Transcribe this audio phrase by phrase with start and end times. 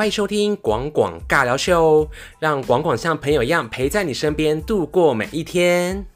[0.00, 2.08] 欢迎收听广广尬聊秀，
[2.38, 6.06] 让广广像朋友一样陪在你身边度过每一天。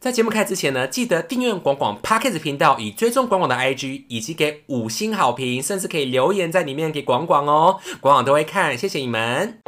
[0.00, 9.60] 在节目开始之前呢，记得订阅广广 Podcast 频道，以追踪广广的 IG，以及给五星好评，甚至可以留言在里面给广广哦，广广都会看，谢谢你们。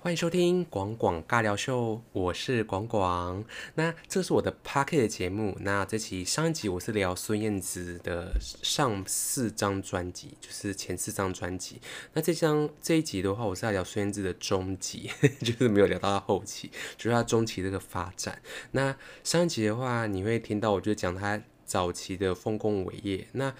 [0.00, 3.44] 欢迎收听广广尬聊秀，我是广广。
[3.74, 5.56] 那这是我的 p o c k e t 节目。
[5.62, 11.80] 那这期上一集我是聊孙燕姿的上四张专辑，就是前四张专辑。
[12.12, 15.10] 那这张这一集的话，我是要聊孙燕姿的中集，
[15.42, 18.40] 就是没有聊到她后期，就是她中期这个发展。
[18.70, 23.26] 那上一集的话，你会听到我就讲她早期的丰功伟业。
[23.32, 23.52] 那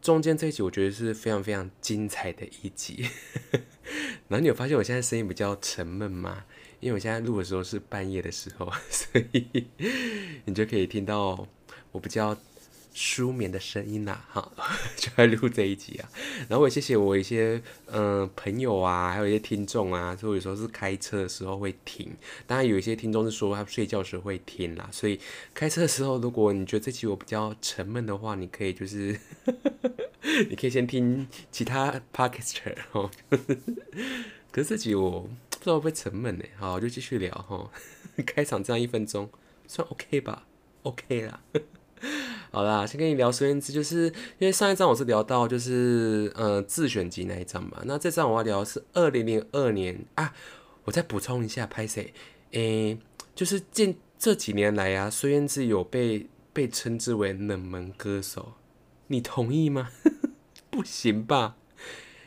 [0.00, 3.08] 中间这一集我觉得是非常非常精彩的一集，
[4.28, 6.44] 然后你有发现我现在声音比较沉闷吗？
[6.80, 9.66] 因为我现在录的时候是半夜的时候，所以
[10.46, 11.46] 你就可以听到
[11.92, 12.36] 我比较。
[12.92, 14.50] 舒眠的声音呐，哈，
[14.96, 16.08] 就在录这一集啊。
[16.48, 22.10] 然后我谢谢我一些嗯朋友啊，还有一些听众啊，所以有时候是开车的时候会听。
[22.46, 25.18] 当然有一些听众是说他睡觉时会听啦，所以
[25.54, 29.18] 开车的时候，如果你觉得这期我比较沉闷的话，你可以就是
[30.48, 33.10] 你可以先听其他 podcaster 哦。
[34.50, 36.44] 可是这集我不知道会不会沉闷呢？
[36.58, 37.70] 好，就继续聊哈。
[38.26, 39.30] 开场这样一分钟
[39.66, 40.46] 算 OK 吧
[40.82, 41.40] ？OK 啦。
[42.50, 44.06] 好啦，先跟你聊孙燕姿，就是
[44.38, 50.32] 因为上一章我是聊到就是呃自选集那一张嘛，那这张我要聊是二零零二年啊，
[50.84, 52.12] 我再补充一下，拍谁？
[52.52, 52.98] 诶，
[53.34, 58.54] 就是近这几年来啊，孙燕姿有被被称之为冷门歌手，
[59.08, 59.90] 你同意吗？
[60.70, 61.56] 不行吧？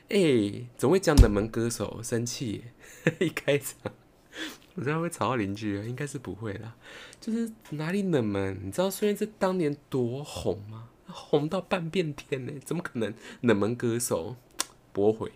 [0.09, 1.99] 诶，怎么会讲冷门歌手？
[2.03, 2.65] 生气？
[3.19, 3.91] 一开场。
[4.75, 6.75] 我知道会吵到邻居，应该是不会啦。
[7.21, 8.59] 就是哪里冷门？
[8.63, 10.89] 你知道孙燕姿当年多红吗？
[11.07, 14.35] 红到半边天呢，怎么可能冷门歌手？
[14.91, 15.31] 驳回。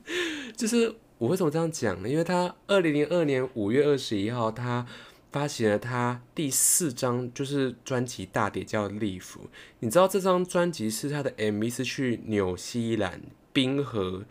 [0.56, 2.08] 就是我为什么这样讲呢？
[2.08, 4.86] 因为他二零零二年五月二十一号，他
[5.32, 9.40] 发行了他第四张就是专辑大碟，叫《利福》。
[9.80, 13.20] 你知道这张专辑是他的 MV 是去纽西兰
[13.52, 14.24] 冰河。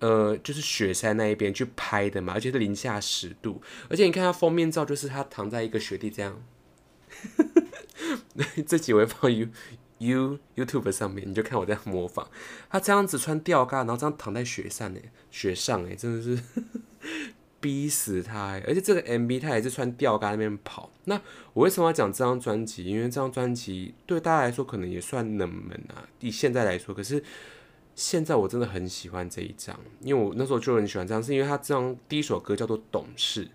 [0.00, 6.40] 呃，就是雪山那一边去拍的嘛，而且是零下十度，而且你看他封面照，就是他躺在一个雪地这样。
[8.64, 9.48] 这几位放 You
[9.98, 12.30] You YouTube 上面，你就看我在模仿
[12.70, 15.00] 他这样子穿吊嘎，然后这样躺在雪上呢，
[15.32, 16.40] 雪上哎，真的是
[17.58, 18.62] 逼死他哎！
[18.68, 20.92] 而且这个 MV 他也是穿吊嘎那边跑。
[21.06, 21.20] 那
[21.54, 22.84] 我为什么要讲这张专辑？
[22.84, 27.24] 因为这张专辑对大家来说可能也算冷门啊，以现在来说，可是。
[27.98, 33.50] 现在我真的很喜欢这一张，因为我那时候就很喜欢这张，是因为他这张第一首歌叫做《懂事》，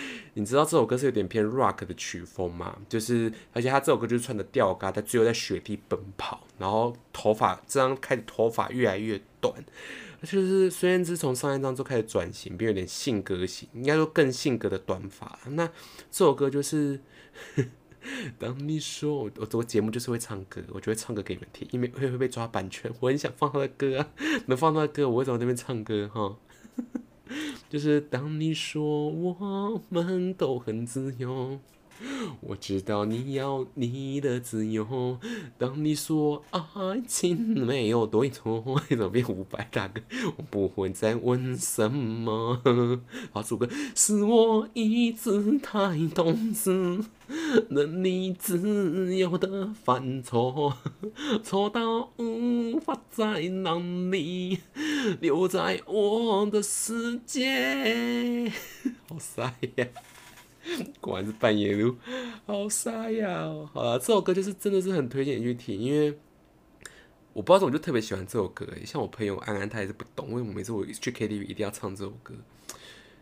[0.32, 2.78] 你知道这首歌是有点偏 rock 的曲风嘛？
[2.88, 9.52] 就是而且他这首歌就是穿的吊嘎，在最后在雪地奔跑，然后头发这张开始头发越来越短，
[10.22, 15.38] 就是孙燕姿从上一张就开始转型，变有点性格型，应该说更性格的短发。
[15.50, 15.66] 那
[16.10, 16.98] 这首歌就是。
[18.38, 22.92] 当你说我我做节目就是会唱歌，我就会唱歌给你们听，因为会会被抓版权。
[23.00, 24.08] 我很想放他的歌啊，
[24.46, 26.36] 能放他的歌，我为什么那边唱歌哈？
[27.68, 31.58] 就是当你说我们都很自由。
[32.40, 35.18] 我知道你要你的自由。
[35.58, 36.60] 当你说爱
[37.06, 37.36] 情
[37.66, 40.00] 没有对错， 怎么变五百大哥？
[40.36, 42.60] 我不会再问什么。
[43.32, 47.00] 好，主歌是我一直太懂事，
[47.70, 50.76] 任你自由的犯错，
[51.42, 54.58] 错到无法再让你
[55.20, 58.52] 留在我的世界。
[59.08, 59.86] 好帅呀！
[61.00, 61.96] 果然是半夜录，
[62.46, 63.46] 好沙呀！
[63.72, 66.18] 好了，这首歌就是真的是很推荐你去听，因为
[67.32, 68.66] 我不知道怎么就特别喜欢这首歌。
[68.84, 72.34] 像我朋友安安，他也是不懂为什么每次我去 KTV 一定要唱这首歌，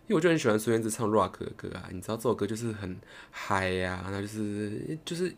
[0.06, 1.88] 因为我就很喜欢孙燕姿唱 rock 的歌啊。
[1.92, 2.98] 你知道这首歌就是很
[3.30, 5.34] 嗨呀，那就是就是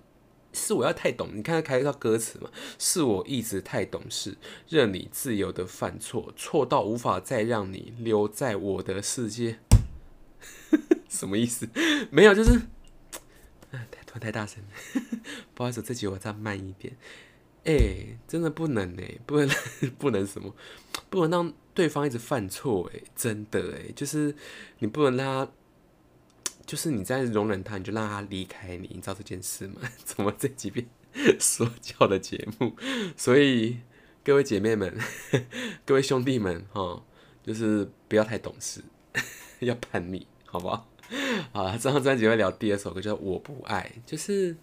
[0.53, 1.31] 是我要太懂。
[1.35, 4.37] 你看他开一套歌词嘛，是我一直太懂事，
[4.69, 9.59] 任你自由的犯错，错到无法再让你留在我的世界。
[11.17, 11.69] 什么意思？
[12.13, 12.53] 没有，就是，
[13.73, 14.63] 哎，突然太大声，
[15.55, 16.97] 不好意思，这集我再慢一点。
[17.65, 19.49] 哎，真的不能哎，不能
[19.99, 20.55] 不能什么，
[21.11, 24.37] 不能让对方一直犯错哎，真的哎，就是
[24.79, 25.53] 你不能让他，
[26.65, 29.81] 就是你在容忍他，你就让他离开你，你知道这件事吗？
[30.05, 30.87] 怎么这几遍
[31.41, 32.77] 说教的节目？
[33.17, 33.79] 所以
[34.23, 34.97] 各位姐妹们，
[35.85, 37.03] 各位兄弟们，哈，
[37.43, 38.81] 就是不要太懂事，
[39.59, 40.89] 要叛逆，好不好？
[41.53, 44.55] 好了，这张专辑会聊第二首歌叫《我不爱》，就是《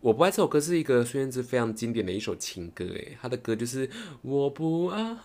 [0.00, 3.88] 我不爱》这首歌是一个孙燕姿非常经典的一首情歌，诶，她的歌就是
[4.22, 5.16] 我不爱，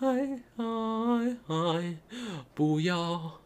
[2.53, 3.39] 不要。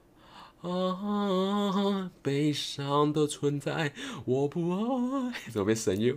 [0.62, 3.94] 啊，悲伤的存在，
[4.26, 5.32] 我不爱。
[5.50, 6.14] 怎么变神乐？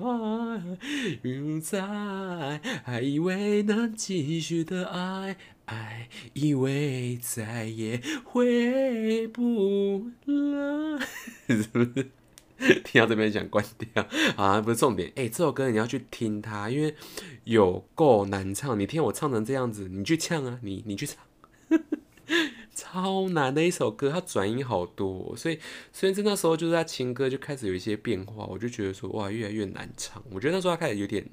[1.22, 5.36] 爱在，还以为能继续的爱，
[5.72, 11.06] 爱以为再也回不来。
[11.46, 12.10] 是不是？
[12.84, 14.60] 听到这边想关掉啊？
[14.60, 15.10] 不是重点。
[15.16, 16.94] 哎，这首歌你要去听它，因为
[17.44, 18.78] 有够难唱。
[18.78, 21.16] 你听我唱成这样子，你去唱啊，你你去唱。
[22.74, 25.58] 超难的一首歌，它转音好多，所以
[25.92, 30.22] 所以，在那时候就是他情歌就开始有一些变化，我就觉得说哇，越来越难唱。
[30.30, 31.24] 我觉得那时候他开始有点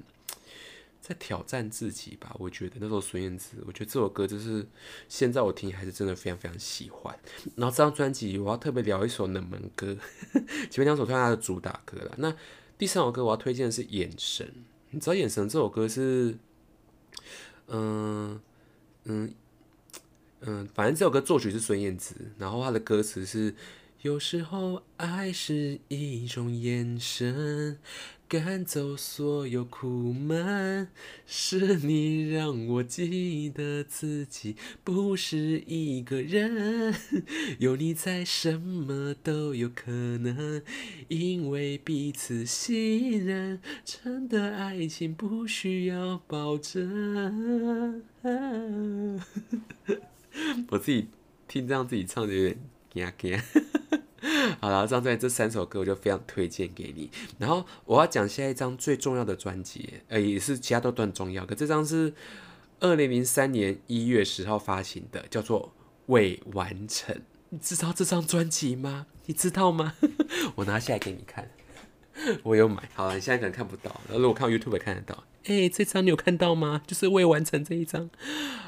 [1.00, 2.34] 在挑战自己吧。
[2.38, 4.66] 我觉得那时候孙燕姿，我觉得这首歌就是
[5.08, 7.18] 现在我听还是真的非常非常喜欢。
[7.56, 9.96] 然后这张专辑我要特别聊一首冷门歌，
[10.70, 12.14] 前面两首算他的主打歌了。
[12.18, 12.34] 那
[12.78, 14.46] 第三首歌我要推荐的是《眼神》，
[14.90, 16.36] 你知道《眼神》这首歌是，
[17.68, 18.40] 嗯
[19.04, 19.34] 嗯。
[20.42, 23.54] 嗯，反正这首歌作曲是孙燕姿，然后他的歌词是：
[24.02, 27.78] 有时候爱是一种眼神，
[28.26, 30.88] 赶走所有苦闷，
[31.26, 36.94] 是你让我记得自己不是一个人，
[37.58, 40.62] 有你在，什么都有可能，
[41.08, 48.02] 因为彼此信任，真的爱情不需要保证。
[50.70, 51.08] 我自己
[51.46, 52.56] 听这样自己唱的有点
[52.92, 53.40] 惊惊。
[54.60, 57.10] 好了，这张这三首歌我就非常推荐给你。
[57.38, 61.46] 然后我要讲下一张最重要的专辑，呃，也是其他都都很重要。
[61.46, 62.12] 可这张是
[62.80, 65.66] 二零零三年一月十号发行的，叫做
[66.06, 67.14] 《未完成》。
[67.48, 69.06] 你知道这张专辑吗？
[69.26, 69.94] 你知道吗？
[70.56, 71.50] 我拿下来给你看。
[72.42, 72.88] 我有买。
[72.94, 75.24] 好了，你现在可能看不到，如果看 YouTube 看得到。
[75.46, 76.82] 哎，这张你有看到吗？
[76.86, 78.10] 就是未完成这一张。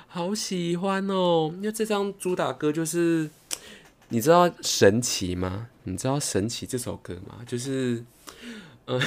[0.07, 1.51] 好喜欢哦！
[1.57, 3.31] 因为这张主打歌就是，
[4.13, 5.69] 你知道神奇吗？
[5.85, 7.39] 你知道神奇这首歌吗？
[7.47, 8.05] 就是，
[8.85, 9.01] 嗯，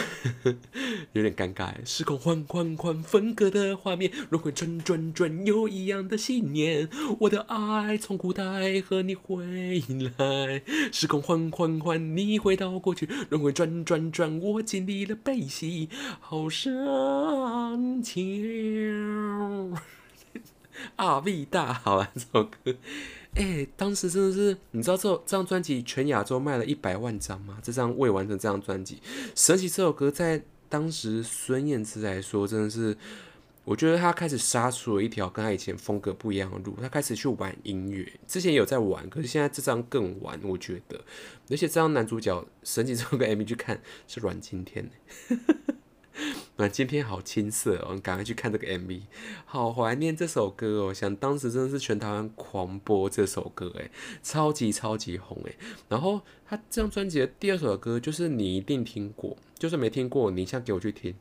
[1.13, 1.72] 有点尴尬。
[1.86, 6.90] 时空换换换分割的画面，轮回转转转，有一样的信念。
[7.19, 9.80] 我的爱从古代和你回
[10.18, 15.88] 来，时空换换换，你回到过去，轮回转转转，我经历了悲喜，
[16.19, 19.78] 好深情。
[20.98, 22.75] 啊，V 大好啊，这首歌，
[23.35, 27.59] 哎，当时真的是，你知道这这张专辑全亚洲卖了一百万张吗？
[27.61, 29.01] 这张未完成这张专辑，
[29.35, 32.95] 神奇这首歌在当时孙燕姿来说，真的是，
[33.65, 40.97] 我觉得她开始杀出了一条跟她以前风格不一样的路，她开始去玩音乐，之前有在玩，可是现在这张更玩，我觉得，
[41.49, 44.89] 而且这张男主角神奇这首歌 MV 去看是阮经天
[46.57, 49.02] 那今天好青涩哦，你赶快去看这个 MV，
[49.46, 50.94] 好怀念这首歌哦。
[50.94, 53.92] 想当时真的是全台湾狂播这首歌，诶，
[54.24, 55.56] 超级超级红诶。
[55.90, 61.13] 然后他这张专辑的第二首歌就是你一定听过，就是没听过，你先给我去听。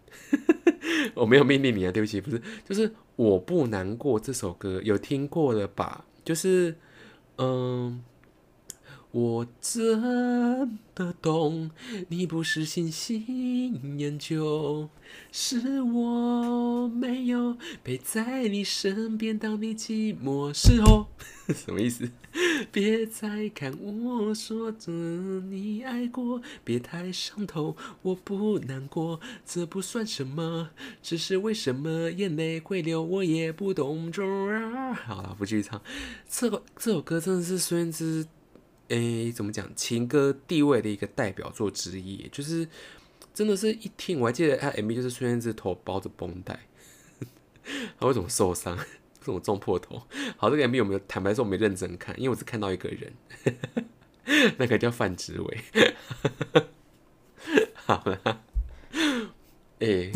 [1.15, 6.05] 我没有命令你啊，对不起，不是，就是我不难过这首歌有听过了吧？
[6.25, 6.77] 就是
[7.39, 8.05] 嗯。
[9.15, 11.71] 我真的懂，
[12.09, 14.89] 你不是心心研究，
[15.31, 21.07] 是我没有陪在你身边，当你寂寞时候。
[21.55, 22.11] 什么意思？
[22.73, 34.11] 别再看我说着你爱过，别太伤透，我不难过，这不算什么，只是为什么眼泪会流，我也不懂。
[34.11, 35.81] 中啊好了，不继续唱。
[36.29, 38.27] 这个这首歌真的是孙燕姿。
[38.89, 39.75] 诶，怎么讲？
[39.75, 42.69] 情歌地位的一个代表作之一，就是
[43.33, 46.67] 真的是一听，我还记得他 MV 就是孙燕姿头包着绷带，
[47.99, 48.77] 他为什么受伤？
[48.77, 48.83] 为
[49.25, 50.03] 什么撞破头？
[50.37, 51.01] 好，这个 MV 有没有？
[51.09, 53.13] 坦白说，我没认真看，因为我只看到一个人，
[54.59, 55.61] 那个叫范植伟。
[57.75, 58.43] 好了，
[59.79, 60.13] 诶，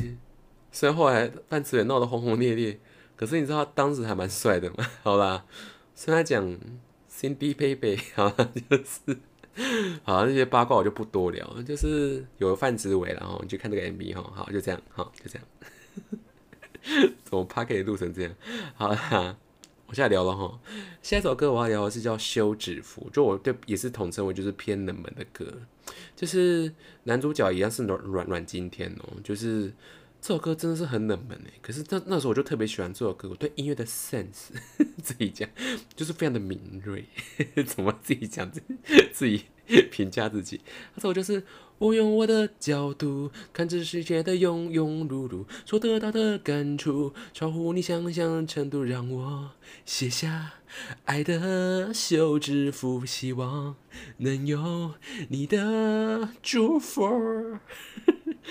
[0.71, 2.79] 虽然后来范植伟闹得轰轰烈烈，
[3.17, 4.87] 可是你知道他当时还蛮帅的嘛？
[5.03, 5.47] 好啦，
[5.95, 6.59] 虽然讲。
[7.19, 9.19] Cindy Baby， 好，就是，
[10.05, 18.33] 好，那些八卦我就不多聊，就是有范植伟，然后你去看这个 MV 哈，好，就这样，好，就这样， 怎么 p a 可以录成这样？
[18.77, 19.37] 好啦，
[19.89, 20.61] 我现在聊了哈，
[21.03, 25.53] 下一首歌我要聊的是叫《休止符》，就我对也是统称为就是偏冷门的歌，
[26.15, 26.73] 就是
[27.03, 29.73] 男主角一样是软软软今天哦，就是
[30.21, 34.51] 这首歌真的是很冷门诶，可是那那时候我就特别喜欢这首歌，我对音乐的 sense
[35.03, 35.49] 自己讲
[35.95, 37.05] 就是非常的敏锐，
[37.67, 38.61] 怎么自己讲自
[39.13, 39.45] 自己
[39.91, 40.61] 评价自己？
[40.95, 41.43] 那时候就是。
[41.79, 49.53] 我用我的角度看这世界的庸庸碌碌，所得到的感触超乎你想象的程度，让我
[49.87, 50.55] 写下
[51.05, 53.77] 爱的休止符，希望
[54.17, 54.95] 能有
[55.29, 57.09] 你的祝福。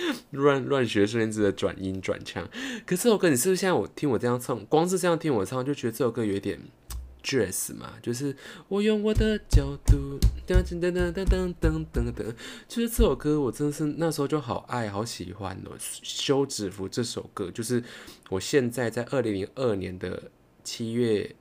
[0.31, 2.47] 乱乱学孙燕姿的转音转腔，
[2.85, 6.59] 可这首歌你是不是现在我听我这样唱，光是这样听我唱就觉得这首歌有点。
[7.23, 8.33] dress 嘛，就是
[8.69, 12.33] 我用我的角度，噔噔噔噔噔噔噔噔，
[12.69, 15.71] 就是这首歌，我真的是那时候就好爱好喜欢哦。
[15.79, 17.83] 休止符这首歌，就是
[18.29, 20.31] 我现在在二零零二年的
[20.63, 21.35] 七月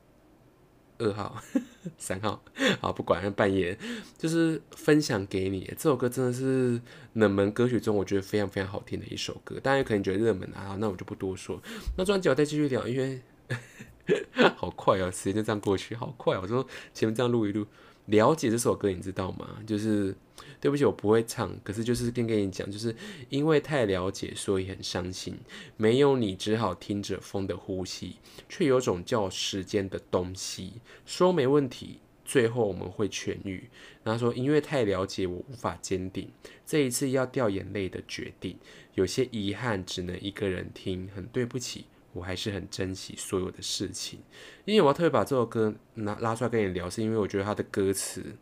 [0.98, 1.42] 二号、
[1.98, 2.42] 三号，
[2.80, 3.78] 好不管半夜，
[4.18, 5.72] 就是分享给你。
[5.76, 6.80] 这首歌真的是
[7.14, 9.58] 冷门歌曲中，我觉得非常非常好听的一首歌。
[9.60, 11.60] 大家可能觉得热门啊，那我就不多说。
[11.96, 13.20] 那专辑我再继续聊，因为。
[14.56, 16.38] 好快哦，时间就这样过去，好快。
[16.38, 17.66] 我说前面这样录一录，
[18.06, 19.58] 了解这首歌，你知道吗？
[19.66, 20.14] 就是
[20.60, 22.94] 对不起，我不会唱，可是就是跟跟你讲，就是
[23.28, 25.36] 因为太了解，所以很伤心。
[25.76, 28.16] 没有你，只好听着风的呼吸，
[28.48, 33.68] 却有种叫时间的东西说没问题，最后我们会痊愈。
[34.02, 36.30] 然后说，因为太了解，我无法坚定
[36.64, 38.56] 这一次要掉眼泪的决定，
[38.94, 41.86] 有些遗憾只能一个人听，很对不起。
[42.16, 44.20] 我还是很珍惜所有的事情，
[44.64, 48.35] 因为我要特别把这首歌拿拉出来跟你聊，是因为我觉得它的歌词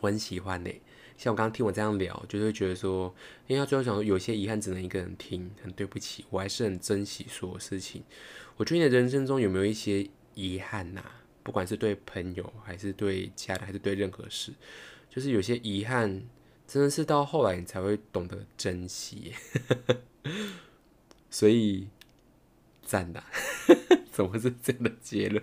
[0.00, 0.70] 我很喜欢呢。
[1.18, 3.14] 像我刚刚听我这样聊，就会觉得说，
[3.46, 8.02] 因为他最后想说，有些遗憾只能一个人听，很对不起，我还是很珍惜所有事情。
[8.56, 11.04] 我觉得你的人生中有没有一些遗憾呐？
[11.42, 14.52] 不管是对朋友，还是对家人，还是对任何事，
[15.10, 16.22] 就是有些遗憾，
[16.66, 19.32] 真的是到后来你才会懂得珍惜。
[21.30, 21.88] 所以。
[22.84, 23.22] 赞的，
[24.12, 25.42] 怎么是这样的结论？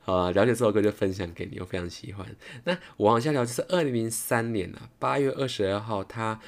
[0.00, 2.26] 好了，了解这首歌就分享给你，我非常喜欢。
[2.64, 6.40] 那我往下聊，就是二零零三年啊，八月二十二号，他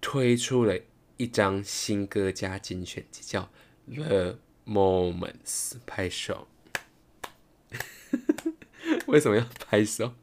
[0.00, 0.78] 推出了
[1.18, 3.50] 一张新歌加精选集，叫
[3.94, 5.44] 《The Moments》，
[5.86, 6.48] 拍手。
[9.06, 10.14] 为什么要拍手？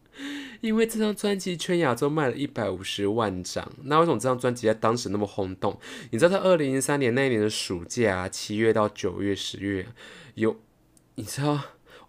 [0.62, 5.80] 因为这张专辑全亚洲卖了一百五十万张，那为什么这张专辑在当时那么轰动？
[6.12, 9.88] 你知道在二零零三年那一年的暑假，七月到九月、十月，
[10.36, 10.60] 有
[11.16, 11.60] 你知道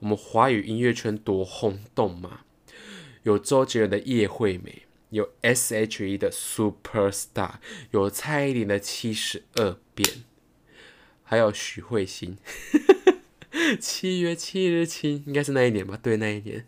[0.01, 2.41] 我们华语音乐圈多轰动吗？
[3.25, 4.71] 有周杰伦的《叶惠美》，
[5.11, 7.35] 有 S.H.E 的《Superstar》，
[7.91, 10.09] 有蔡依林的《七十二变》，
[11.23, 12.39] 还有许慧欣。
[13.81, 15.99] 七月七日晴，应该是那一年吧？
[16.03, 16.65] 对，那一年，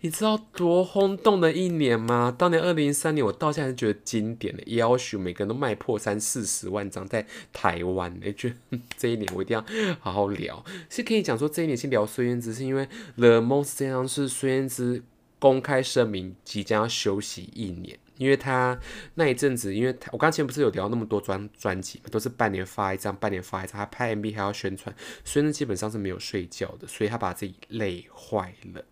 [0.00, 2.34] 你知道多轰动的一年吗？
[2.36, 9.64] 当年二零零三年，我到现在觉得经典的，要求每个人都卖破三四十万张，在台湾，哎，觉得 这一年我一定要
[10.00, 10.64] 好好聊。
[10.90, 15.02] 是可以讲说这一年先聊孙燕姿，是因为《The Most》这张是孙燕姿
[15.38, 17.98] 公开声明即将要休息一年。
[18.22, 18.78] 因为他
[19.14, 28.84] 那一阵子，因为他我刚前不是有聊那么多专专辑嘛，都是半年发一张，半年发一张，他拍 MV 还要宣传，所以呢基本上是没有睡觉的，所以他把自己累坏了。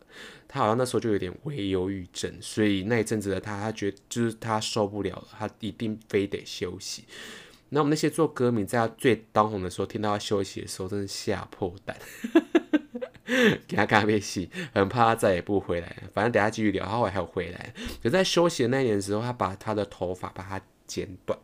[0.48, 7.04] 他好像那时候就有点微忧郁症，所以那一阵子的他，他觉得就是他受不了了，他一定非得休息。
[7.68, 11.96] 那我们那些做歌迷在他最当红的时候，听到他休息的时候，真是吓破胆。
[13.68, 15.96] 给他咖啡洗，很怕他再也不回来。
[16.12, 17.72] 反正等下继续聊，他后来还有回来。
[18.02, 21.38] 可在休息的那年的时候，他把他的头发把它剪短。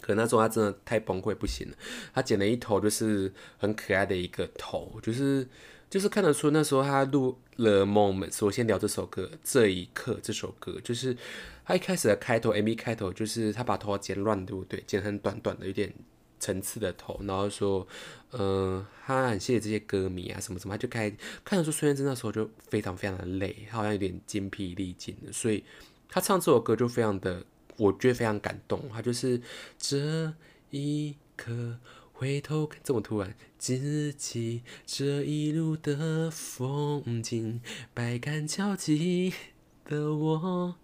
[0.00, 1.76] 可那时候他真的太崩溃不行了，
[2.14, 5.48] 他剪了一头就是很可爱的一个头，就是
[5.90, 8.44] 就是看得出那时候他录了 moment。
[8.44, 11.16] 我先聊这首歌，这一刻这首歌就是
[11.64, 14.84] 他一开始的开头，MV 开头就是他把头发剪乱，对不对？
[14.86, 15.92] 剪很短短的，有点。
[16.38, 17.86] 层次的头，然后说，
[18.32, 21.10] 嗯，他很谢谢这些歌迷啊，什么什么，他就开
[21.44, 25.64] 看得出孙燕姿那时候就非常非常的累，他好像有点精疲力尽的，所以
[26.08, 27.44] 他唱这首歌就非常的，
[27.76, 28.88] 我觉得非常感动。
[28.92, 29.40] 他就是
[29.78, 30.34] 这
[30.70, 31.78] 一刻
[32.12, 37.60] 回头看，这么突然，自己这一路的风景，
[37.92, 39.32] 百感交集
[39.84, 40.76] 的我。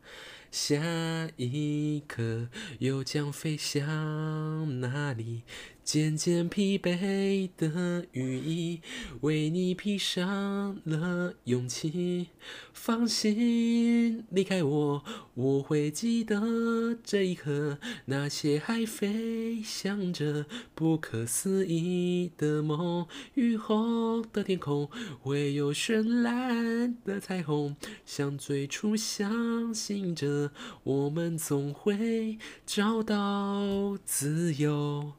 [0.53, 5.45] 下一刻又将飞向哪里？
[5.85, 8.81] 渐渐疲惫的羽翼
[9.23, 12.29] 为你披上了勇气。
[12.73, 17.79] 放心，离开我，我会记得这一刻。
[18.07, 24.89] 那些还飞翔着不可思议的梦，雨后的天空
[25.21, 27.77] 会有绚烂的彩虹。
[28.05, 30.51] 像最初相信着，
[30.83, 35.13] 我们总会找到自由。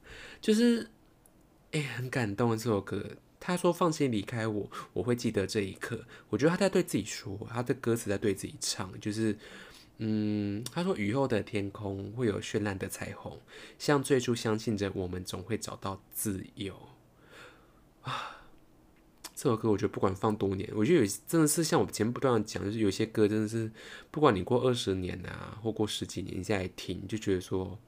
[0.43, 0.89] 就是
[1.71, 3.01] 哎、很感动的这首歌。
[3.39, 9.37] 他说：“放心离开我，我会记得这一刻。”我觉得他在对自己说，他的歌词在对自己唱，就是，
[9.99, 13.39] 嗯，他说：“雨后的天空会有绚烂的彩虹，
[13.79, 16.75] 像最初相信着我们总会找到自由。”
[18.03, 18.43] 啊，
[19.33, 23.71] 这首歌我觉得不管放多年，我觉得有真的是像我前不断的讲，就是有些歌真的是，
[24.11, 27.79] 不管你过二十年啊，或过十几年，你再来听，就觉得说。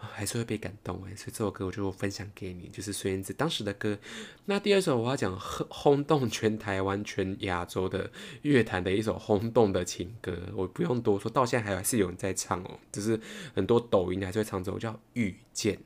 [0.00, 3.98] 还是会被感动哎，所以这首歌我就分享给你，就是孙燕姿当时的歌。
[4.46, 8.10] 那第二首我要讲轰轰动全台湾、全亚洲的
[8.42, 13.20] 乐坛的一首轰动的情歌，我不用多说，到现在还还是有人在唱哦，就是
[13.54, 15.76] 很多抖音还是会唱这首叫《遇见》。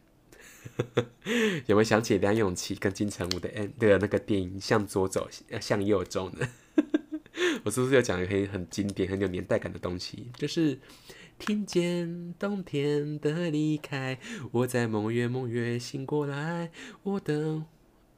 [1.67, 5.29] 有没有想起梁咏琪跟金城武的的那个电影《向左走，
[5.61, 6.49] 向右走》呢？
[7.65, 10.29] 我是不是要讲一个很很经典、很有年代感的东西？
[10.37, 10.79] 就是。
[11.39, 14.19] 听见冬天的离开，
[14.53, 16.71] 我在梦月梦月醒过来。
[17.03, 17.67] 我等，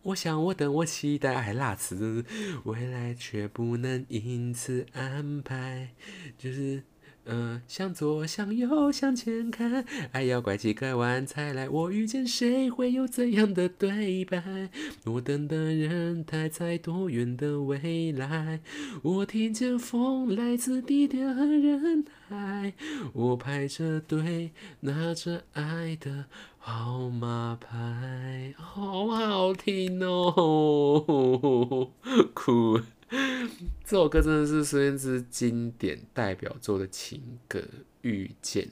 [0.02, 2.24] 我想，我等，我期待，还辣词，
[2.64, 5.90] 未来却不能因此安排，
[6.38, 6.82] 就是。
[7.28, 11.68] 嗯，向左向右向前看，爱要拐几个弯才来。
[11.68, 14.70] 我遇见谁会有怎样的对白？
[15.04, 18.60] 我等的人他在多远的未来？
[19.02, 22.72] 我听见风来自地点和人海。
[23.12, 26.26] 我排着队拿着爱的
[26.58, 31.90] 号码牌，好好听哦，
[32.34, 32.80] 哭。
[33.84, 37.60] 这首歌真的是孙燕姿经典代表作的情歌
[38.02, 38.64] 《遇见》，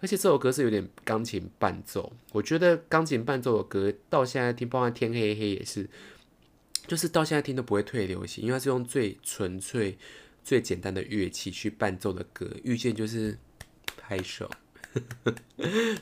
[0.00, 2.12] 而且这首歌是有点钢琴伴奏。
[2.32, 5.88] 我觉得钢琴伴奏的歌到现在听，包括《天黑黑》也是，
[6.86, 9.96] 就是到现在听都不会退流行，因为它是用最纯粹、
[10.44, 12.44] 最简单的乐器去伴奏的歌。
[12.62, 13.38] 《遇见》就是
[13.96, 14.50] 拍手。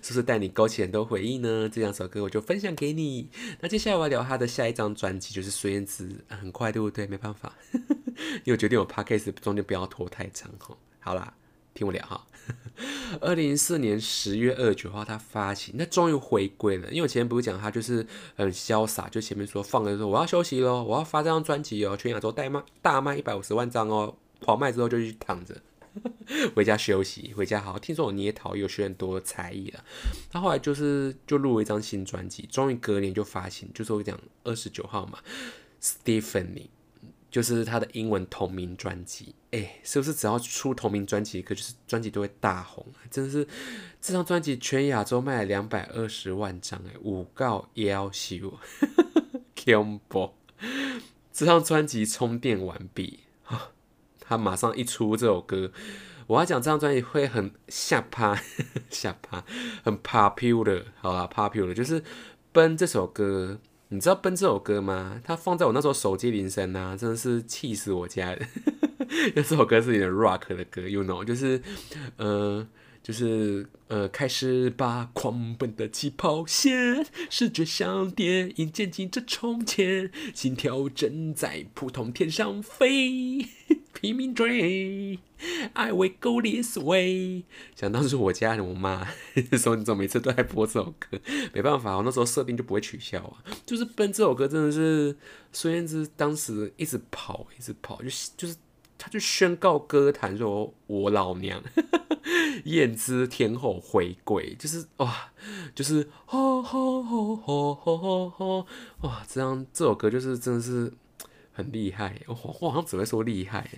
[0.02, 1.68] 是不是带你勾起很多回忆呢？
[1.68, 3.28] 这两首歌我就分享给你。
[3.61, 6.25] 那接下来我要聊他的下一张专辑，就是孙燕姿。
[6.28, 7.06] 很快对不对？
[7.06, 10.76] 没办法， 因为我决定我 podcast 中间不要拖太长哈。
[10.99, 11.35] 好啦，
[11.75, 12.26] 听我聊哈。
[13.21, 16.88] 二零一四年十月二十九号，他发行，那终于回归了。
[16.88, 25.54] 因为我前面不是讲他就是很潇洒，就前面说放的时候我要休息喽，我要发这张专辑哦，全亚洲大卖大卖一百五十万张哦，狂卖之后就去躺着。
[26.55, 29.85] 回家休息，回家好好听说我捏陶有学很多才艺了。
[30.31, 35.19] 他后来就是就录了一张新专辑，终于隔年就发行，就是我讲二十九号嘛
[35.83, 36.69] ，Stephanie，
[37.31, 39.35] 就是他的英文同名专辑。
[39.50, 43.03] 哎，是不是只要出同名专辑，可就是专辑都会大红啊？
[43.11, 43.47] 真的是
[44.00, 48.59] 这张专辑全亚洲卖了两百二十万张，哎，五告夭寿
[49.57, 50.35] k i m b
[51.33, 53.73] 这张专辑充电完毕啊。
[54.30, 55.73] 他马上一出这首歌，
[56.28, 58.40] 我要讲这张专辑会很下趴，
[58.88, 59.43] 下趴，
[59.82, 62.00] 很 popular，好啦 popular 就是
[62.52, 65.21] 《奔》这首歌，你知道《奔》这首歌吗？
[65.25, 68.49] 它放在我那时候手机铃声啊，真的是气死我家人。
[69.34, 71.60] 这首歌是有点 rock 的歌，you know，就是
[72.16, 72.64] 呃。
[73.02, 83.38] 就是呃，开始吧，狂奔的起跑线，视觉像电影渐进着从前，心跳正在扑通天上飞，
[84.00, 85.19] 拼命追
[85.75, 87.45] ，I will go this way。
[87.76, 89.06] 想当时我家我妈
[89.58, 91.19] 说你怎么每次都在播这首歌？
[91.52, 93.45] 没办法，我那时候设定就不会取消啊。
[93.67, 95.15] 就是奔这首歌真的是
[95.52, 98.08] 孙燕姿当时一直跑，一直跑，就
[98.39, 98.56] 就是
[98.97, 101.63] 他就宣告歌坛说：“我老娘。
[102.65, 105.30] ”燕姿天后回归，就是哇，
[105.75, 108.67] 就是吼吼吼吼吼吼吼
[109.02, 109.23] 哇！
[109.28, 110.93] 这样这首歌就是真的是
[111.52, 113.69] 很厉害，我我好像只会说厉害，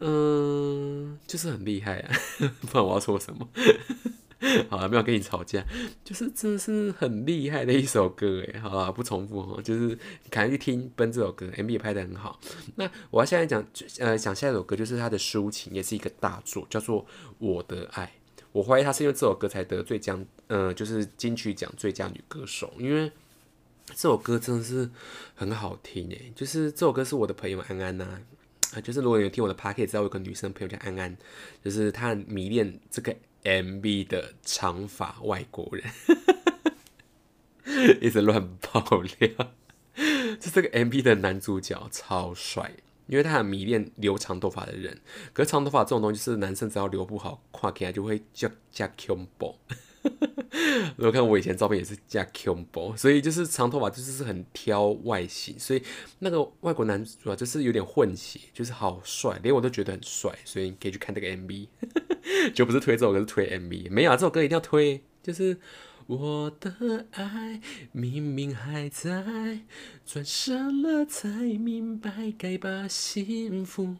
[0.00, 2.10] 嗯，就是很厉害啊，
[2.70, 3.48] 不然我要说什么？
[4.68, 5.64] 好了，没有跟你吵架，
[6.02, 9.96] 就是真的是很厉害的一首歌哎，好了，不重复哈，就是
[10.30, 12.40] 赶快去听《奔》这首歌，MV 也拍的很好。
[12.74, 13.64] 那我要现在讲，
[14.00, 17.04] 呃，讲下一首歌就是他的抒情，也是一个大作，叫做
[17.38, 18.04] 《我的爱》。
[18.50, 23.12] 我怀疑他是因为这首歌才得最佳，呃，就是金曲奖最佳女歌手，因为
[23.86, 24.90] 这首歌真的是
[25.34, 26.32] 很好听诶。
[26.34, 28.04] 就是这首歌是我的朋友安安呐，
[28.74, 31.16] 啊，就是如果有听我的 p a r k 知道我有个女生朋友叫安安，
[31.64, 33.14] 就是她很迷恋这个。
[33.44, 35.84] MV 的长发外国人，
[38.00, 39.52] 一直乱爆料。
[40.38, 42.72] 就这个 MV 的男主角超帅，
[43.08, 45.00] 因为他很迷恋留长头发的人。
[45.32, 49.56] 可是长头发这种东西是男生只要留不好，看起来就会叫叫 combo。
[50.96, 55.82] 如果看我以前照片也是加 combo，所以就是长头发就是很挑外形，所以
[56.18, 61.68] 那个外国男主啊就是有点混血，就是好帅，连我都觉得很帅，所以你可以去看这个 MV。
[62.54, 63.90] 就不是推这首歌，是推 MV。
[63.90, 65.56] 没有啊，这首歌一定要推，就是
[66.06, 67.60] 我的爱
[67.90, 69.60] 明明还在，
[70.06, 73.96] 转身了才明白该把幸福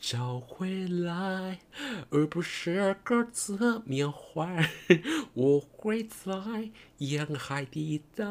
[0.00, 1.60] 找回来，
[2.08, 4.66] 而不是各自缅怀。
[5.34, 8.24] 我会在沿海地带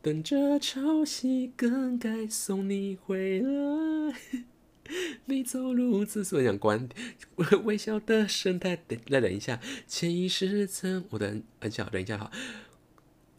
[0.00, 4.14] 等着潮汐更改，送你回来。
[5.26, 6.88] 你走路之所以想关
[7.64, 12.30] 微笑的神态，等再等一下，潜意识曾我的很小，等一下哈，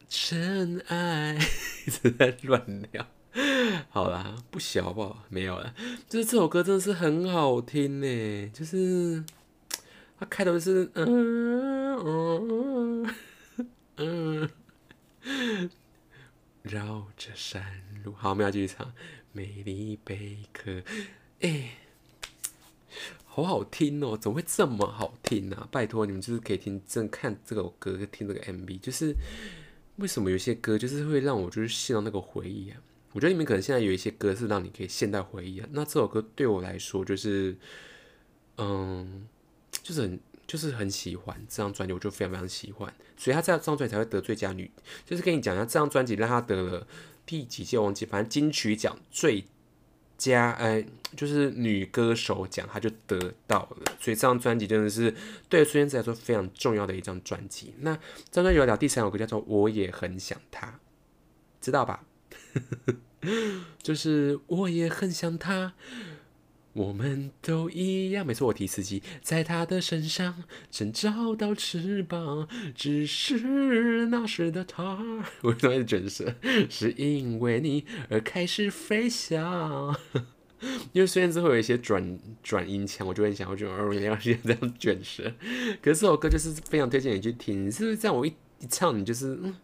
[0.10, 1.38] 真爱
[1.86, 3.08] 一直 在乱聊，
[3.90, 5.24] 好啦，不小好不好？
[5.30, 5.74] 没有了，
[6.10, 9.24] 就是这首歌真的是很好听呢，就是
[10.20, 13.16] 它开头是嗯嗯
[13.98, 14.50] 嗯，
[16.64, 18.92] 绕着山路，好，我们要继续唱
[19.32, 20.82] 美丽贝壳。
[21.42, 21.78] 哎，
[23.26, 24.18] 好好听哦！
[24.18, 25.68] 怎么会这么好听呢？
[25.72, 29.14] 拜托你们，就是可以听正看这首歌，听这个 MV，就是
[29.98, 32.82] 为什么有些歌就是会让我就是陷到那个回忆啊？
[33.18, 35.68] 我觉得你们可能现在有一些歌是让你可以现代回忆啊。
[35.72, 37.58] 那这首歌对我来说就是，
[38.58, 39.28] 嗯，
[39.82, 42.94] 就是很就是很喜欢这张专辑，我就非常非常喜欢。
[43.18, 44.70] 所以他这张专辑才会得最佳女，
[45.04, 46.86] 就是跟你讲一下，这张专辑让他得了
[47.26, 49.46] 第几届忘记，反正金曲奖最。
[50.20, 50.84] 加哎，
[51.16, 55.14] 就是女歌手奖，她就得到了，所以这张专辑真的是
[55.48, 57.72] 对孙燕姿来说非常重要的一张专辑。
[57.82, 60.66] 那这张专辑有聊第三首歌叫做《我也很想他》，
[61.62, 62.04] 知道吧？
[63.82, 65.74] 就是我也很想他。
[66.74, 75.00] 我们都一样，没错，我提司机在他的身上曾找到翅膀，只是那时的他，
[75.42, 76.36] 我什么一直卷舌？
[76.70, 79.96] 是因为你而开始飞翔。
[80.94, 85.24] 因为虽然之后有一些转转音腔，我就很想，我就哦，原来是这样卷舌。
[85.82, 88.16] 可是这首歌就是非常推荐你去听，是不是这样？
[88.16, 89.56] 我一一唱，你就是嗯，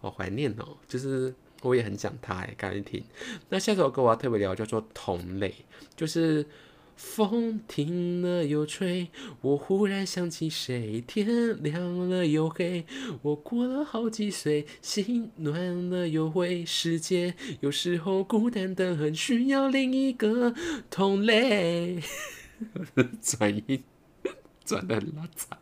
[0.00, 3.04] 好怀念哦，就是我也很想他哎，赶紧听。
[3.48, 5.48] 那下首歌我要特别聊，叫做《同类》。
[5.96, 6.46] 就是
[6.96, 9.08] 风停了又吹，
[9.40, 11.02] 我忽然想起谁。
[11.06, 12.84] 天亮了又黑，
[13.22, 16.64] 我过了好几岁，心暖了又灰。
[16.64, 20.54] 世界有时候孤单的很，需要另一个
[20.90, 22.02] 同类。
[23.22, 23.82] 转音
[24.64, 25.58] 转的很拉差，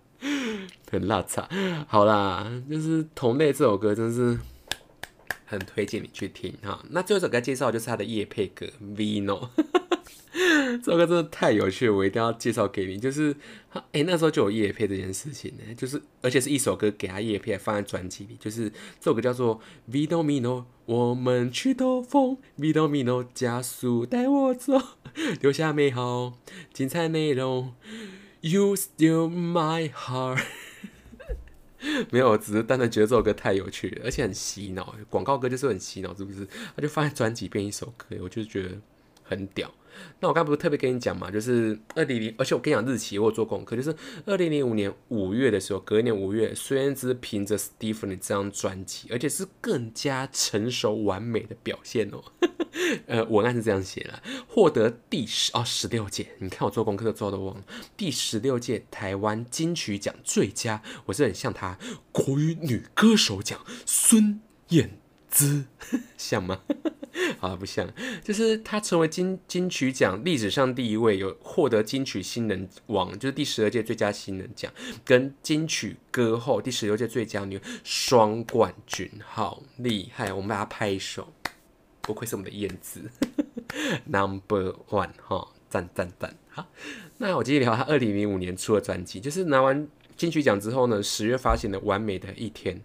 [0.91, 1.49] 很拉差。
[1.87, 4.37] 好啦，就是同类这首歌，真是
[5.49, 6.85] 很推荐你去听哈。
[6.91, 9.49] 那最后一首歌介绍就是他的叶配歌《Vino》。
[10.85, 12.99] 这首歌真的太有趣了，我一定要介绍给你。
[12.99, 13.35] 就是，
[13.93, 18.69] 哎，那时候就有叶配这件事情呢，就是而且是一首歌给他叶配放在专辑里，就是
[19.01, 19.59] 这首歌叫做
[19.91, 20.43] 《Vino Mino》，
[20.85, 24.81] 我们去兜风，《Vino Mino》加速带我走，
[25.41, 26.35] 留下美好
[26.73, 27.75] 精彩内容。
[28.41, 30.43] You still my heart。
[32.11, 34.95] 没有，只是单纯觉得这首歌太有趣，而且很洗脑。
[35.09, 36.47] 广告歌就是很洗脑，是不是？
[36.75, 38.71] 他就放在专辑变一首歌，我就觉得
[39.23, 39.73] 很屌。
[40.21, 43.95] 那我刚不是特别跟你讲嘛，就是二零零，而且我跟你讲日期，我做功课，就是
[44.27, 52.23] 二零零五年五月的时候，隔一年五月，孙燕姿凭着《Stephen》这张专辑，而且是更加成熟完美的表现哦。
[53.07, 57.65] 呃，文案是这样写的，获得第十哦十六届，你看我做功课做都忘了，
[57.97, 61.79] 第十六届台湾金曲奖最佳，我是很像她
[62.13, 65.65] 国语女歌手奖，孙燕姿
[66.17, 66.61] 像吗？
[67.41, 67.89] 啊，不像，
[68.23, 74.73] 就是他成为金金曲奖历史上第一位有获得金曲新人王，就是第十二届最佳新人奖，
[75.05, 80.33] 跟金曲歌后第十六届最佳女双冠军，好厉害！
[80.33, 81.33] 我们把它拍手，
[82.01, 83.11] 不愧是我们的燕子，
[84.07, 86.35] Number One 哈，赞赞赞！
[86.51, 86.69] 好，
[87.19, 92.83] 那我继续聊他二零零五年出的专辑，就是拿完金曲奖之后呢，十月发行的《完美的一天》。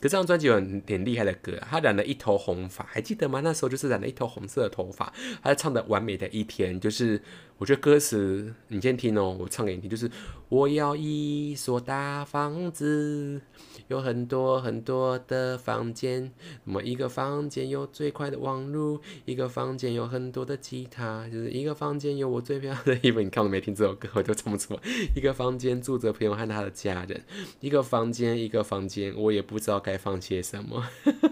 [0.00, 3.40] 可这张专辑有很很厉害的歌，他染了一头红发，还记得吗？
[3.44, 7.20] 那时候就是染了一头红色的头发，他唱的《完美的一天》，就是
[7.60, 10.10] 我觉得歌词你先听哦，我唱给你听，就是
[10.48, 13.42] 我要一所大房子。
[13.88, 16.32] 有很多很多的房间，
[16.64, 23.18] 那么一个房间有最快的网路，一个房间有很多的吉他，就是一个房间有我最漂亮的衣服。
[23.20, 24.80] 你看我没听这首歌，我就唱不出来。
[25.14, 27.20] 一个房间住着朋友和他的家人，
[27.58, 30.88] 一个房间一个房间，我也不知道该放些什么。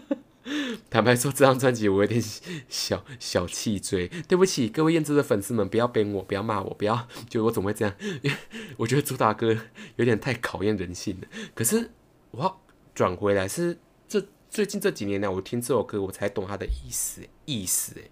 [0.91, 2.23] 坦白说，这张专辑我有点
[2.69, 7.95] 小小气追，对不起各位燕姿的粉丝们，不要编我，不要骂我，不要就我怎么会这样？
[8.23, 8.37] 因 为
[8.77, 9.57] 我觉得朱大哥
[9.97, 11.29] 有点太考验人性了。
[11.55, 11.91] 可是。
[12.31, 12.61] 我要
[12.95, 18.11] 转回来是这最近这几年来，我听这首歌我才懂它的意思意思诶，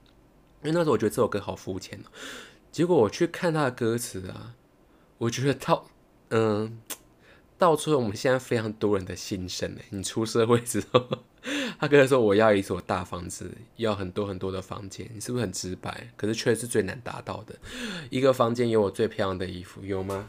[0.62, 2.08] 因为那时候我觉得这首歌好肤浅哦，
[2.72, 4.54] 结果我去看它的歌词啊，
[5.18, 5.82] 我觉得他
[6.30, 6.80] 嗯
[7.58, 9.82] 道出了我们现在非常多人的心声呢。
[9.90, 11.06] 你出社会之后，
[11.78, 16.08] 他跟他说我要一所大房子，要很多很多的房间，你是不是很直白？
[16.16, 17.54] 可是却是最难达到的。
[18.10, 20.28] 一个房间有我最漂亮的衣服，有吗？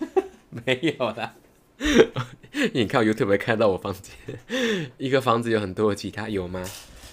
[0.50, 1.34] 没有啦。
[2.74, 6.64] 你看 YouTube 看到我房间，一个房子有很多的吉他，有吗？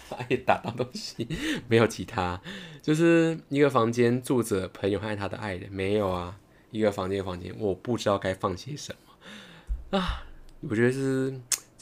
[0.10, 1.28] 哎，打到东西，
[1.68, 2.40] 没有其他，
[2.82, 6.38] 就是一个房间住着朋友和他的爱人，没有啊。
[6.72, 10.26] 一个房间，房间，我不知道该放些什么啊。
[10.62, 11.34] 我觉得是，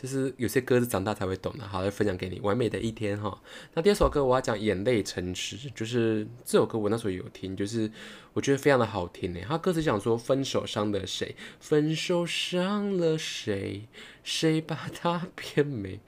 [0.03, 1.65] 就是有些歌是长大才会懂的。
[1.65, 3.41] 好，来分享给你，《完美的一天》哈。
[3.73, 7.89] 那第二首歌我要讲《眼泪诚实》，就是这首歌我那时候有听，就是
[8.33, 9.39] 我觉得非常的好听呢。
[9.47, 11.33] 他歌词讲说，分手伤了谁？
[11.61, 13.87] 分手伤了谁？
[14.25, 16.01] 谁把它变美？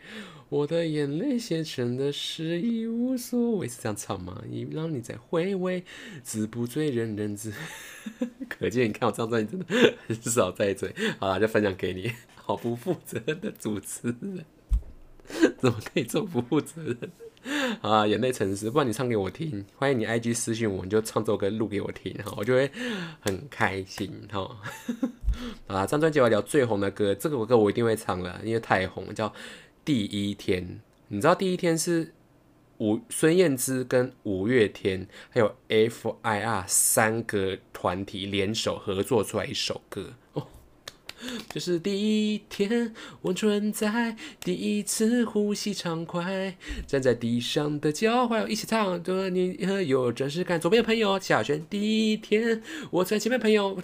[0.49, 4.43] 我的眼泪写成的诗已无所谓，是这样唱吗？
[4.49, 5.83] 已让你再回味，
[6.21, 7.51] 字不醉人人知。
[8.47, 10.93] 可见你看我这张专辑真的很少在嘴。
[11.19, 12.11] 好了，就分享给你。
[12.35, 14.45] 好不负责任的主持人，
[15.57, 16.97] 怎么可以这么不负责任？
[17.81, 19.65] 啊，眼泪诚实，不然你唱给我听。
[19.75, 22.69] 欢迎你 IG 私信我，你就唱这首歌录给我听，哈，我就会
[23.19, 24.47] 很开心，哈。
[25.65, 29.33] 啊，这张专辑我聊最红的歌，这个歌我一定会唱了，因为太红，叫。
[29.85, 32.11] 第一天，你知道第一天是
[32.79, 40.47] 五孙燕姿跟五月天还有 F.I.R 三个团体联手合作出来一首歌哦。
[41.49, 50.59] 就是第一天我存在，第一次呼吸畅快，站在地上的脚踝，一起唱，对你和有真实感。
[50.59, 52.61] 左边的朋友夏轩，第一天
[52.91, 53.77] 我在前面朋友，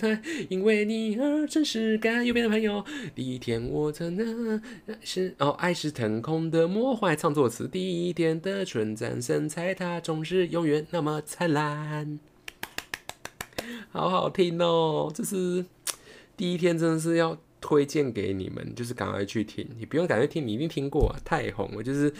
[0.49, 2.25] 因为你而真实感。
[2.25, 2.83] 右边的朋友，
[3.15, 4.59] 第一天我在那
[5.01, 7.67] 是哦，爱是腾空的魔幻创作词。
[7.67, 12.19] 第一天的纯真身材，它总是永远那么灿烂，
[13.91, 15.65] 好好听哦，这是。
[16.41, 22.11] 第一天真的是要推荐给你们，就是赶快去听，你不用赶快听，你一定听过啊，太红了，就是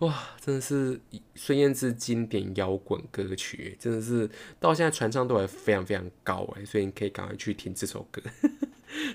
[0.00, 1.00] 哇，真的是
[1.34, 4.28] 孙燕姿经典摇滚歌曲，真的是
[4.60, 8.20] 到现在传唱度还非常非常高哎，所以你可以赶快去听这首歌。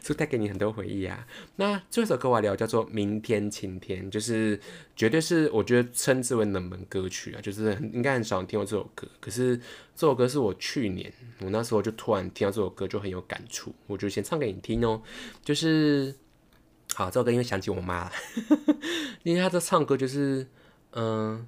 [0.01, 1.27] 就带给你很多回忆啊。
[1.57, 4.59] 那这首歌我要聊叫做《明天晴天》，就是
[4.95, 9.07] 绝对是我觉得称之为冷门歌曲啊，就是应该很少人听过这首歌。
[9.19, 9.57] 可是
[9.95, 15.01] 这首歌是我去年我那时候就突然听到这首歌就很有感触，我就先唱给你听哦。
[15.43, 16.15] 就是
[16.93, 18.11] 好，这首歌因为想起我妈了，
[19.23, 20.47] 因为他这唱歌就是
[20.91, 21.47] 嗯，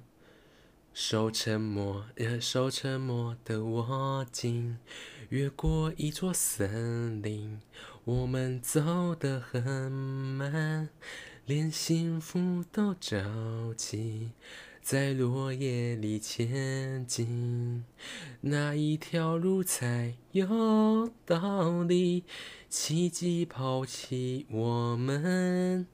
[0.92, 2.04] 守沉默，
[2.40, 4.78] 守沉默的我竟
[5.30, 7.60] 越过一座森林。
[8.12, 10.88] 我们走得很慢，
[11.46, 14.32] 连幸福都着急，
[14.82, 17.84] 在落叶里前进，
[18.40, 22.24] 哪一条路才有道理？
[22.68, 25.86] 奇迹抛弃我们，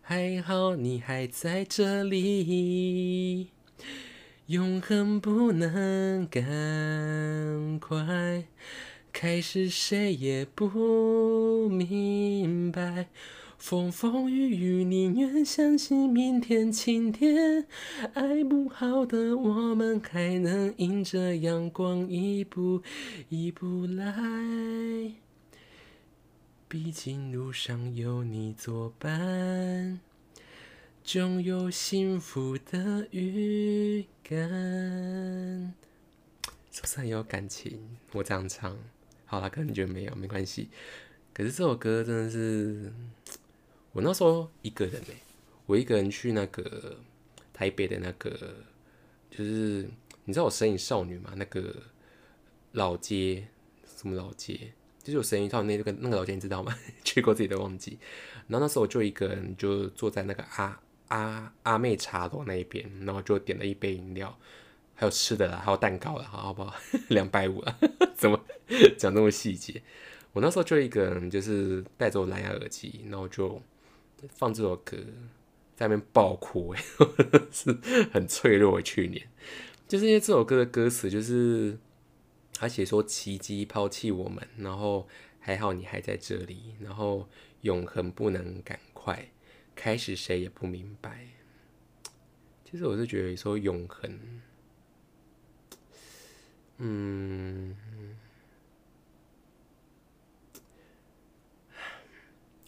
[0.00, 3.50] 还好你还在这里，
[4.46, 8.44] 永恒不能赶快。
[9.14, 13.06] 开始，谁也不明白，
[13.56, 17.64] 风风雨雨，宁愿相信明天晴天。
[18.14, 22.82] 爱不好的我们，还能迎着阳光一步
[23.28, 25.14] 一步来。
[26.68, 30.00] 毕竟路上有你作伴，
[31.04, 35.72] 总有幸福的预感。
[36.72, 37.78] 是不是很有感情？
[38.12, 38.76] 我这样唱。
[39.34, 40.68] 好了，可能觉得没有，没关系。
[41.32, 42.92] 可是这首歌真的是，
[43.90, 45.14] 我那时候一个人哎，
[45.66, 46.96] 我一个人去那个
[47.52, 48.30] 台北的那个，
[49.28, 49.90] 就是
[50.24, 51.32] 你知道我神隐少女嘛？
[51.34, 51.74] 那个
[52.70, 53.48] 老街，
[53.96, 54.72] 什么老街？
[55.02, 56.72] 就是我神隐少女那个那个老街，你知道吗？
[57.02, 57.98] 去过自己都忘记。
[58.46, 64.38] 然后那时候我就一个人，就坐在那个阿阿阿妹茶楼那一边，然后就点了一杯饮料。
[65.04, 66.74] 还有吃的啦，还有蛋糕啦，好好不好？
[67.08, 67.78] 两百五啊，
[68.16, 68.40] 怎么
[68.96, 69.82] 讲那么细节？
[70.32, 73.60] 我那时候就一个人，就是戴着蓝牙耳机，然后就
[74.30, 74.96] 放这首歌，
[75.76, 76.82] 在那边爆哭，哎，
[77.52, 77.70] 是
[78.14, 78.80] 很脆弱。
[78.80, 79.28] 去年
[79.86, 81.76] 就是因为这首歌的歌词，就是
[82.54, 85.06] 他写说奇迹抛弃我们，然后
[85.38, 87.28] 还好你还在这里，然后
[87.60, 89.28] 永恒不能赶快
[89.76, 91.26] 开始，谁也不明白。
[92.64, 94.40] 其实我是觉得说永恒。
[96.78, 97.74] 嗯，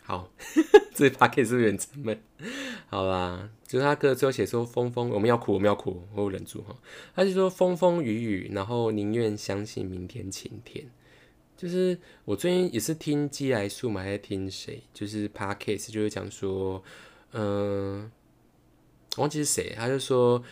[0.03, 0.31] 好，
[0.95, 2.21] 这把 K 是有点沉闷。
[2.89, 6.77] 好啦，就是他歌最后写说风风，我们要哭，我们要哭，我忍住哈。
[7.15, 10.89] 他就说风风雨雨，然后宁愿相信明天晴天。
[11.57, 14.83] 就是我最近也是听基来树嘛，还在听谁？
[14.93, 16.85] 就是 Parkes 就是讲说，
[17.33, 18.11] 嗯、
[19.17, 20.45] 忘记是谁，他就说，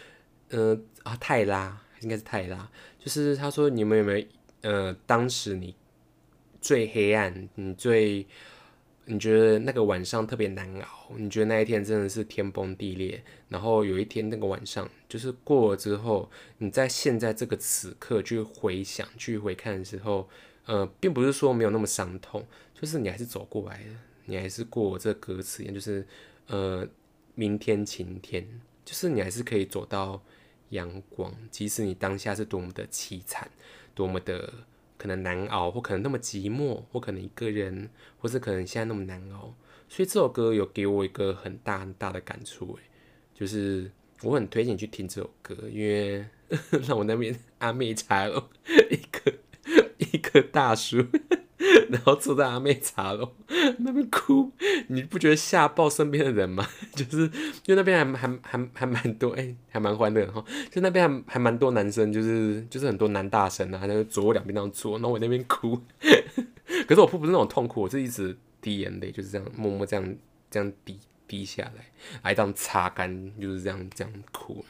[0.49, 2.71] 呃啊泰拉应该是泰拉，
[3.05, 4.27] 就是他说你们有没有
[4.62, 5.75] 呃当时你
[6.59, 8.27] 最黑暗，你最
[9.05, 20.27] 你觉得那个晚上特别难熬，你觉得那一天真的是天崩地裂，然后有一天那个晚上就是过了之后，你在现在这个此刻去回想、去回看的时候，
[20.64, 23.90] 呃，并不是说没有那么伤痛，就是你还是走过来的，
[24.25, 26.07] 你还是过这歌词一样，就是
[26.47, 26.88] 呃，
[27.35, 28.49] 明天晴天，
[28.83, 30.23] 就是你还是可以走到
[30.70, 33.50] 阳光，即使你当下是多么的凄惨，
[33.94, 34.53] 多么的
[34.96, 39.55] 可能难熬，或可能那么寂寞，或可能一个人，或是可能现在那么难熬。
[39.88, 42.83] 所以这首歌有给我一个很大很大的感触，诶，
[43.35, 43.90] 就是
[44.22, 46.24] 我很推荐你去听这首歌，因为
[46.88, 48.48] 让我那边阿妹茶楼
[48.90, 49.35] 一个
[49.98, 51.05] 一个大叔，
[51.94, 53.33] 然后坐在阿妹茶楼
[53.78, 54.50] 那边哭，
[54.88, 56.66] 你不觉得吓爆身边的人吗？
[56.94, 57.22] 就是
[57.66, 60.44] 因为那边还还还还蛮多，哎、还蛮欢乐的哈。
[60.70, 65.80] 就那边还还蛮多男生，就是就是很多男大生啊，那个左右两边那样坐，然后我那边哭。
[66.88, 70.16] 可是我哭不是那种痛苦，我是一直滴眼泪，就是这样默默这样
[70.50, 71.87] 这样滴滴下来，
[72.22, 74.64] 来这样擦干，就是这样这样哭。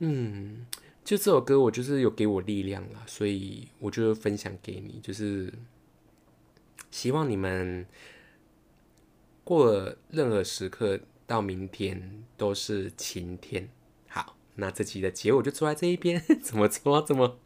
[0.00, 0.66] 嗯，
[1.04, 5.52] 就这首歌，我就是有给我力量啦，所以我就分享给你，就是
[6.92, 7.84] 希望你们
[9.42, 13.68] 过了任何时刻到明天都是晴天。
[14.06, 17.40] 好，那这集的结尾就坐在这一边， 怎么做到这么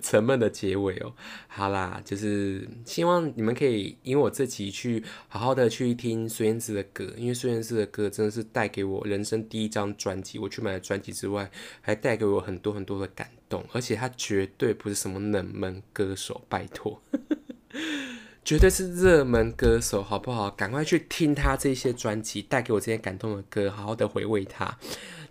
[0.00, 1.14] 沉闷的结尾哦？
[1.48, 17.02] 好啦，就是希望你们可以因为我这集去好好的去听孙燕姿的歌，因为孙燕姿的歌真的是带给我人生第一张专辑，我去买了专辑之外，还带给我很多很多的感动，而且她绝对不是什么冷门歌手，拜托。
[18.44, 20.50] 绝对是热门歌手，好不好？
[20.50, 24.76] 赶快去听他这些专辑，带给我这些感动的歌，好好的回味他。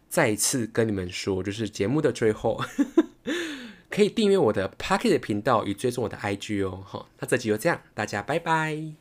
[0.09, 2.61] 再一次跟你们说，就是节目的最后，
[3.89, 6.83] 可以订阅我的 Pocket 频道与追踪我的 IG 哦。
[6.85, 8.93] 好，那这集就这样，大家拜拜。